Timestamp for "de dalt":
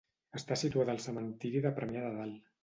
2.09-2.51